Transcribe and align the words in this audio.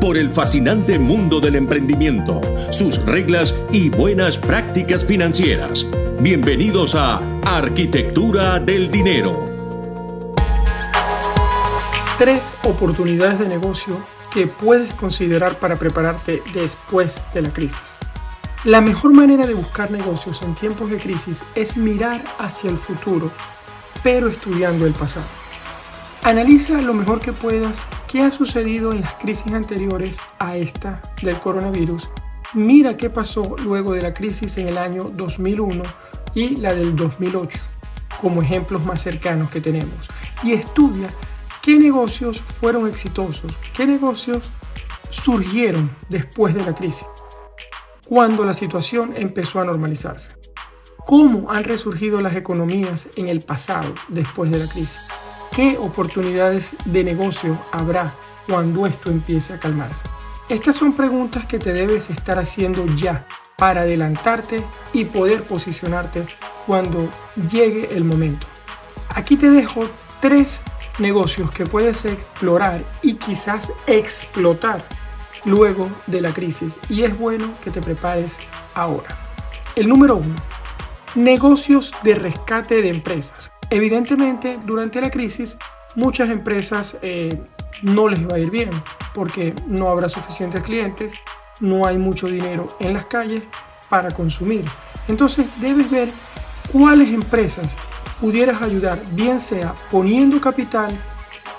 por 0.00 0.16
el 0.16 0.30
fascinante 0.30 0.98
mundo 0.98 1.40
del 1.40 1.56
emprendimiento, 1.56 2.40
sus 2.70 3.04
reglas 3.04 3.54
y 3.72 3.88
buenas 3.90 4.38
prácticas 4.38 5.04
financieras. 5.04 5.86
Bienvenidos 6.20 6.94
a 6.94 7.20
Arquitectura 7.44 8.60
del 8.60 8.90
Dinero. 8.90 9.48
Tres 12.18 12.52
oportunidades 12.64 13.40
de 13.40 13.48
negocio 13.48 13.98
que 14.32 14.46
puedes 14.46 14.94
considerar 14.94 15.56
para 15.58 15.76
prepararte 15.76 16.42
después 16.52 17.20
de 17.34 17.42
la 17.42 17.52
crisis. 17.52 17.80
La 18.64 18.80
mejor 18.80 19.12
manera 19.12 19.46
de 19.46 19.54
buscar 19.54 19.90
negocios 19.90 20.42
en 20.42 20.54
tiempos 20.54 20.90
de 20.90 20.98
crisis 20.98 21.44
es 21.54 21.76
mirar 21.76 22.22
hacia 22.38 22.70
el 22.70 22.76
futuro, 22.76 23.30
pero 24.02 24.28
estudiando 24.28 24.86
el 24.86 24.92
pasado. 24.92 25.47
Analiza 26.28 26.82
lo 26.82 26.92
mejor 26.92 27.20
que 27.20 27.32
puedas 27.32 27.86
qué 28.06 28.20
ha 28.20 28.30
sucedido 28.30 28.92
en 28.92 29.00
las 29.00 29.14
crisis 29.14 29.50
anteriores 29.50 30.18
a 30.38 30.58
esta 30.58 31.00
del 31.22 31.40
coronavirus. 31.40 32.10
Mira 32.52 32.98
qué 32.98 33.08
pasó 33.08 33.56
luego 33.56 33.94
de 33.94 34.02
la 34.02 34.12
crisis 34.12 34.58
en 34.58 34.68
el 34.68 34.76
año 34.76 35.04
2001 35.04 35.82
y 36.34 36.56
la 36.56 36.74
del 36.74 36.94
2008 36.94 37.58
como 38.20 38.42
ejemplos 38.42 38.84
más 38.84 39.00
cercanos 39.00 39.50
que 39.50 39.62
tenemos. 39.62 40.06
Y 40.42 40.52
estudia 40.52 41.08
qué 41.62 41.78
negocios 41.78 42.42
fueron 42.60 42.86
exitosos, 42.86 43.50
qué 43.74 43.86
negocios 43.86 44.42
surgieron 45.08 45.90
después 46.10 46.54
de 46.54 46.62
la 46.62 46.74
crisis, 46.74 47.06
cuando 48.06 48.44
la 48.44 48.52
situación 48.52 49.14
empezó 49.16 49.60
a 49.60 49.64
normalizarse. 49.64 50.36
¿Cómo 51.06 51.50
han 51.50 51.64
resurgido 51.64 52.20
las 52.20 52.36
economías 52.36 53.08
en 53.16 53.28
el 53.28 53.40
pasado 53.40 53.94
después 54.08 54.50
de 54.50 54.58
la 54.58 54.68
crisis? 54.68 55.00
¿Qué 55.58 55.76
oportunidades 55.76 56.76
de 56.84 57.02
negocio 57.02 57.58
habrá 57.72 58.14
cuando 58.46 58.86
esto 58.86 59.10
empiece 59.10 59.54
a 59.54 59.58
calmarse? 59.58 60.04
Estas 60.48 60.76
son 60.76 60.92
preguntas 60.92 61.46
que 61.46 61.58
te 61.58 61.72
debes 61.72 62.10
estar 62.10 62.38
haciendo 62.38 62.86
ya 62.94 63.26
para 63.56 63.80
adelantarte 63.80 64.62
y 64.92 65.06
poder 65.06 65.42
posicionarte 65.42 66.26
cuando 66.64 67.08
llegue 67.50 67.88
el 67.92 68.04
momento. 68.04 68.46
Aquí 69.08 69.36
te 69.36 69.50
dejo 69.50 69.88
tres 70.20 70.60
negocios 71.00 71.50
que 71.50 71.66
puedes 71.66 72.04
explorar 72.04 72.84
y 73.02 73.14
quizás 73.14 73.72
explotar 73.88 74.84
luego 75.44 75.90
de 76.06 76.20
la 76.20 76.32
crisis 76.32 76.72
y 76.88 77.02
es 77.02 77.18
bueno 77.18 77.52
que 77.64 77.72
te 77.72 77.80
prepares 77.80 78.38
ahora. 78.74 79.08
El 79.74 79.88
número 79.88 80.18
uno, 80.18 80.36
negocios 81.16 81.92
de 82.04 82.14
rescate 82.14 82.80
de 82.80 82.90
empresas. 82.90 83.50
Evidentemente, 83.70 84.58
durante 84.64 85.00
la 85.00 85.10
crisis, 85.10 85.56
muchas 85.94 86.30
empresas 86.30 86.96
eh, 87.02 87.38
no 87.82 88.08
les 88.08 88.26
va 88.26 88.36
a 88.36 88.38
ir 88.38 88.50
bien 88.50 88.70
porque 89.14 89.54
no 89.66 89.88
habrá 89.88 90.08
suficientes 90.08 90.62
clientes, 90.62 91.12
no 91.60 91.86
hay 91.86 91.98
mucho 91.98 92.26
dinero 92.26 92.66
en 92.80 92.94
las 92.94 93.06
calles 93.06 93.42
para 93.90 94.10
consumir. 94.10 94.64
Entonces 95.06 95.46
debes 95.60 95.90
ver 95.90 96.08
cuáles 96.72 97.12
empresas 97.12 97.68
pudieras 98.20 98.62
ayudar, 98.62 99.00
bien 99.12 99.38
sea 99.38 99.74
poniendo 99.90 100.40
capital, 100.40 100.90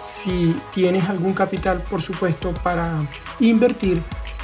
si 0.03 0.56
tienes 0.74 1.08
algún 1.09 1.34
capital, 1.34 1.81
por 1.90 2.02
supuesto, 2.02 2.53
para 2.64 2.92
invertir 3.40 4.02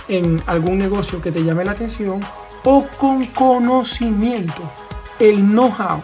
en 0.07 0.41
algún 0.45 0.77
negocio 0.77 1.19
que 1.21 1.31
te 1.31 1.43
llame 1.43 1.65
la 1.65 1.71
atención, 1.71 2.21
o 2.63 2.85
con 2.97 3.25
conocimiento, 3.27 4.71
el 5.19 5.37
know-how 5.37 6.01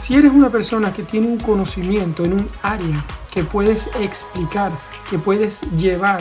si 0.00 0.16
eres 0.16 0.32
una 0.32 0.48
persona 0.48 0.94
que 0.94 1.02
tiene 1.02 1.26
un 1.26 1.38
conocimiento 1.38 2.24
en 2.24 2.32
un 2.32 2.50
área 2.62 3.04
que 3.30 3.44
puedes 3.44 3.88
explicar, 3.96 4.72
que 5.10 5.18
puedes 5.18 5.60
llevar 5.72 6.20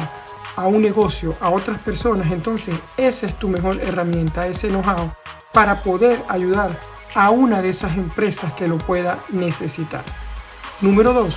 a 0.58 0.68
un 0.68 0.82
negocio 0.82 1.38
a 1.40 1.50
otras 1.50 1.80
personas, 1.80 2.30
entonces 2.34 2.76
esa 2.98 3.28
es 3.28 3.40
tu 3.40 3.48
mejor 3.48 3.80
herramienta, 3.80 4.46
ese 4.48 4.68
know-how, 4.68 5.14
para 5.54 5.82
poder 5.82 6.20
ayudar 6.28 6.78
a 7.16 7.30
una 7.30 7.62
de 7.62 7.70
esas 7.70 7.96
empresas 7.96 8.52
que 8.54 8.68
lo 8.68 8.78
pueda 8.78 9.20
necesitar. 9.30 10.04
Número 10.82 11.14
2. 11.14 11.34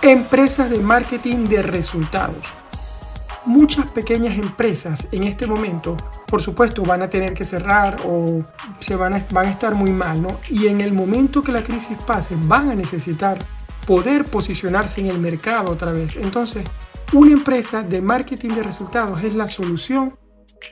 Empresas 0.00 0.70
de 0.70 0.78
marketing 0.78 1.44
de 1.44 1.60
resultados 1.60 2.61
muchas 3.44 3.90
pequeñas 3.90 4.36
empresas 4.36 5.08
en 5.12 5.24
este 5.24 5.46
momento, 5.46 5.96
por 6.26 6.40
supuesto, 6.40 6.82
van 6.82 7.02
a 7.02 7.10
tener 7.10 7.34
que 7.34 7.44
cerrar 7.44 7.98
o 8.06 8.42
se 8.80 8.96
van 8.96 9.14
a, 9.14 9.26
van 9.30 9.46
a 9.46 9.50
estar 9.50 9.74
muy 9.74 9.90
mal, 9.90 10.22
¿no? 10.22 10.38
Y 10.48 10.68
en 10.68 10.80
el 10.80 10.92
momento 10.92 11.42
que 11.42 11.52
la 11.52 11.62
crisis 11.62 11.96
pase, 12.04 12.36
van 12.46 12.70
a 12.70 12.74
necesitar 12.74 13.38
poder 13.86 14.24
posicionarse 14.24 15.00
en 15.00 15.08
el 15.08 15.18
mercado 15.18 15.72
otra 15.72 15.92
vez. 15.92 16.16
Entonces, 16.16 16.64
una 17.12 17.32
empresa 17.32 17.82
de 17.82 18.00
marketing 18.00 18.50
de 18.50 18.62
resultados 18.62 19.22
es 19.24 19.34
la 19.34 19.48
solución 19.48 20.14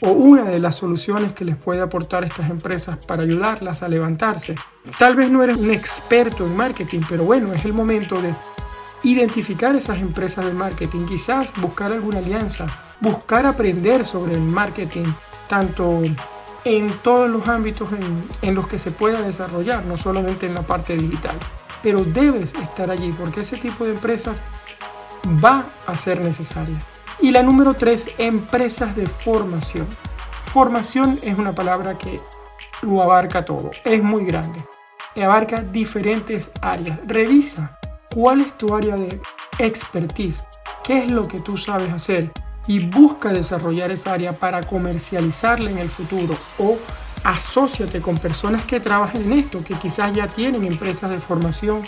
o 0.00 0.10
una 0.10 0.44
de 0.44 0.60
las 0.60 0.76
soluciones 0.76 1.32
que 1.32 1.44
les 1.44 1.56
puede 1.56 1.80
aportar 1.80 2.24
estas 2.24 2.48
empresas 2.48 3.04
para 3.06 3.24
ayudarlas 3.24 3.82
a 3.82 3.88
levantarse. 3.88 4.54
Tal 4.98 5.16
vez 5.16 5.30
no 5.30 5.42
eres 5.42 5.56
un 5.56 5.70
experto 5.70 6.46
en 6.46 6.56
marketing, 6.56 7.00
pero 7.08 7.24
bueno, 7.24 7.52
es 7.52 7.64
el 7.64 7.72
momento 7.72 8.22
de 8.22 8.34
identificar 9.02 9.74
esas 9.76 9.98
empresas 9.98 10.44
de 10.44 10.52
marketing, 10.52 11.06
quizás 11.06 11.52
buscar 11.56 11.92
alguna 11.92 12.18
alianza, 12.18 12.66
buscar 13.00 13.46
aprender 13.46 14.04
sobre 14.04 14.34
el 14.34 14.42
marketing, 14.42 15.06
tanto 15.48 16.02
en 16.64 16.92
todos 17.02 17.30
los 17.30 17.48
ámbitos 17.48 17.92
en, 17.92 18.28
en, 18.42 18.54
los 18.54 18.66
que 18.66 18.78
se 18.78 18.90
pueda 18.90 19.22
desarrollar, 19.22 19.84
no 19.86 19.96
solamente 19.96 20.46
en 20.46 20.54
la 20.54 20.62
parte 20.62 20.96
digital. 20.96 21.36
Pero 21.82 22.04
debes 22.04 22.52
estar 22.54 22.90
allí 22.90 23.10
porque 23.12 23.40
ese 23.40 23.56
tipo 23.56 23.84
de 23.84 23.92
empresas 23.92 24.42
va 25.42 25.64
a 25.86 25.96
ser 25.96 26.20
necesaria. 26.20 26.76
Y 27.20 27.30
la 27.30 27.42
número 27.42 27.74
tres, 27.74 28.10
empresas 28.18 28.94
de 28.96 29.06
formación. 29.06 29.86
Formación 30.52 31.18
es 31.22 31.38
una 31.38 31.52
palabra 31.52 31.96
que 31.96 32.20
lo 32.82 33.02
abarca 33.02 33.44
todo, 33.44 33.70
es 33.84 34.02
muy 34.02 34.24
grande, 34.24 34.64
abarca 35.16 35.60
diferentes 35.60 36.50
áreas. 36.60 36.98
Revisa 37.06 37.79
cuál 38.14 38.40
es 38.40 38.56
tu 38.56 38.74
área 38.74 38.96
de 38.96 39.20
expertise, 39.58 40.44
qué 40.84 41.04
es 41.04 41.10
lo 41.10 41.26
que 41.26 41.40
tú 41.40 41.56
sabes 41.56 41.92
hacer 41.92 42.30
y 42.66 42.84
busca 42.86 43.32
desarrollar 43.32 43.90
esa 43.90 44.12
área 44.12 44.32
para 44.32 44.62
comercializarla 44.62 45.70
en 45.70 45.78
el 45.78 45.88
futuro. 45.88 46.36
O 46.58 46.78
asóciate 47.24 48.00
con 48.00 48.18
personas 48.18 48.64
que 48.64 48.80
trabajen 48.80 49.22
en 49.24 49.38
esto, 49.38 49.62
que 49.62 49.74
quizás 49.74 50.12
ya 50.14 50.26
tienen 50.26 50.64
empresas 50.64 51.10
de 51.10 51.20
formación 51.20 51.82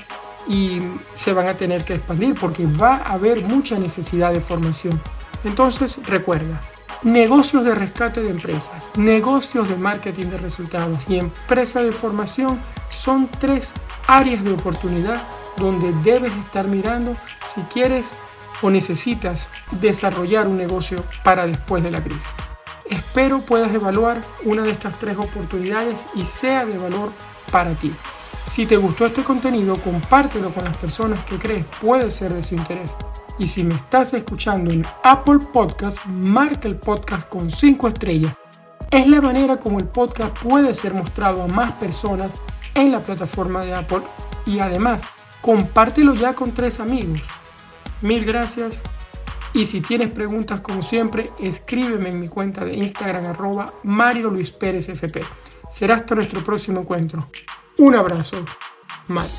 y 0.47 0.81
se 1.17 1.33
van 1.33 1.47
a 1.47 1.55
tener 1.55 1.85
que 1.85 1.95
expandir 1.95 2.35
porque 2.35 2.67
va 2.67 2.97
a 2.97 3.15
haber 3.15 3.43
mucha 3.43 3.79
necesidad 3.79 4.33
de 4.33 4.41
formación. 4.41 5.01
Entonces 5.45 5.99
recuerda, 6.07 6.61
negocios 7.03 7.65
de 7.65 7.75
rescate 7.75 8.21
de 8.21 8.31
empresas, 8.31 8.89
negocios 8.97 9.69
de 9.69 9.77
marketing 9.77 10.27
de 10.27 10.39
resultados 10.39 10.99
y 11.09 11.17
empresa 11.17 11.83
de 11.83 11.93
formación 11.93 12.59
son 12.91 13.29
tres 13.29 13.73
áreas 14.07 14.45
de 14.45 14.53
oportunidad 14.53 15.23
donde 15.57 15.93
debes 16.03 16.33
estar 16.33 16.67
mirando 16.67 17.17
si 17.45 17.61
quieres 17.63 18.11
o 18.63 18.71
necesitas 18.71 19.49
desarrollar 19.81 20.47
un 20.47 20.57
negocio 20.57 21.05
para 21.25 21.47
después 21.47 21.83
de 21.83 21.91
la 21.91 22.03
crisis. 22.03 22.29
Espero 22.89 23.41
puedas 23.41 23.73
evaluar 23.73 24.21
una 24.45 24.63
de 24.63 24.71
estas 24.71 24.99
tres 24.99 25.17
oportunidades 25.17 26.05
y 26.15 26.23
sea 26.23 26.67
de 26.67 26.79
valor 26.79 27.11
para 27.51 27.75
ti. 27.75 27.93
Si 28.45 28.67
te 28.67 28.77
gustó 28.77 29.07
este 29.07 29.23
contenido, 29.23 29.77
compártelo 29.77 30.51
con 30.51 30.65
las 30.65 30.77
personas 30.77 31.25
que 31.25 31.39
crees 31.39 31.65
puede 31.81 32.11
ser 32.11 32.33
de 32.33 32.43
su 32.43 32.55
interés. 32.55 32.95
Y 33.39 33.49
si 33.49 33.65
me 33.65 33.75
estás 33.75 34.13
escuchando 34.13 34.71
en 34.71 34.85
Apple 35.03 35.39
Podcast, 35.53 36.05
marca 36.05 36.69
el 36.69 36.77
podcast 36.77 37.29
con 37.29 37.51
5 37.51 37.89
estrellas. 37.89 38.35
Es 38.91 39.07
la 39.07 39.23
manera 39.23 39.59
como 39.59 39.79
el 39.79 39.87
podcast 39.87 40.37
puede 40.39 40.75
ser 40.75 40.93
mostrado 40.93 41.43
a 41.43 41.47
más 41.47 41.73
personas 41.73 42.31
en 42.75 42.93
la 42.93 43.03
plataforma 43.03 43.65
de 43.65 43.75
Apple 43.75 44.03
y 44.45 44.59
además 44.59 45.01
compártelo 45.43 46.15
ya 46.15 46.33
con 46.33 46.53
tres 46.53 46.81
amigos. 46.81 47.21
Mil 48.01 48.25
gracias. 48.25 48.81
Y 49.53 49.67
si 49.67 49.83
tienes 49.83 50.11
preguntas 50.11 50.61
como 50.61 50.83
siempre, 50.83 51.27
escríbeme 51.39 52.09
en 52.09 52.21
mi 52.21 52.29
cuenta 52.29 52.65
de 52.65 52.75
Instagram 52.75 53.27
arroba 53.27 53.67
Mario 53.83 54.31
Luis 54.31 54.51
Pérez 54.51 54.89
FP. 54.89 55.21
Será 55.71 55.97
hasta 55.97 56.15
nuestro 56.15 56.43
próximo 56.43 56.81
encuentro. 56.81 57.21
Un 57.79 57.95
abrazo. 57.95 58.43
Mario. 59.09 59.31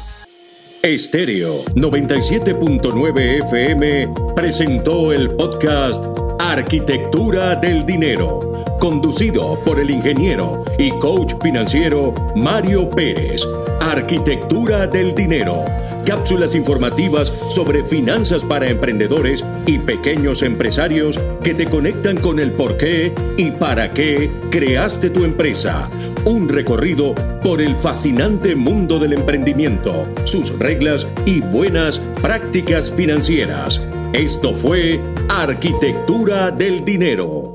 Estéreo 0.84 1.64
97.9 1.76 3.46
FM 3.46 4.14
presentó 4.36 5.12
el 5.14 5.32
podcast 5.32 6.04
Arquitectura 6.40 7.56
del 7.56 7.86
Dinero 7.86 8.54
conducido 8.84 9.58
por 9.64 9.80
el 9.80 9.90
ingeniero 9.90 10.66
y 10.78 10.92
coach 11.00 11.36
financiero 11.42 12.14
Mario 12.36 12.90
Pérez. 12.90 13.48
Arquitectura 13.80 14.88
del 14.88 15.16
Dinero. 15.16 15.64
Cápsulas 16.06 16.56
informativas 16.56 17.34
sobre 17.50 17.84
finanzas 17.84 18.44
para 18.44 18.70
emprendedores 18.70 19.44
y 19.66 19.80
pequeños 19.80 20.42
empresarios 20.42 21.20
que 21.44 21.54
te 21.54 21.66
conectan 21.66 22.18
con 22.18 22.40
el 22.40 22.52
por 22.52 22.78
qué 22.78 23.14
y 23.38 23.52
para 23.52 23.92
qué 23.92 24.30
creaste 24.50 25.10
tu 25.10 25.24
empresa. 25.24 25.90
Un 26.26 26.50
recorrido 26.50 27.16
por 27.44 27.62
el 27.62 27.76
fascinante 27.76 28.56
mundo 28.56 29.00
del 29.00 29.14
emprendimiento, 29.14 30.06
sus 30.26 30.58
reglas 30.60 31.08
y 31.26 31.42
buenas 31.42 32.00
prácticas 32.22 32.92
financieras. 32.92 33.82
Esto 34.14 34.54
fue 34.54 35.00
Arquitectura 35.30 36.52
del 36.52 36.86
Dinero. 36.86 37.53